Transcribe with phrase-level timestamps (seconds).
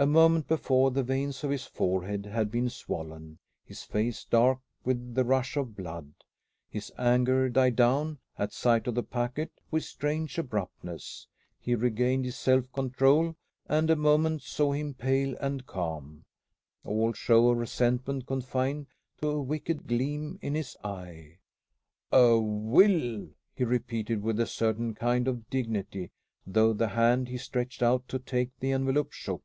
[0.00, 5.16] A moment before the veins of his forehead had been swollen, his face dark with
[5.16, 6.14] the rush of blood.
[6.70, 11.26] His anger died down, at sight of the packet, with strange abruptness.
[11.58, 13.34] He regained his self control,
[13.66, 16.24] and a moment saw him pale and calm,
[16.84, 18.86] all show of resentment confined
[19.20, 21.38] to a wicked gleam in his eye.
[22.12, 26.12] "A will!" he repeated, with a certain kind of dignity,
[26.46, 29.42] though the hand he stretched out to take the envelope shook.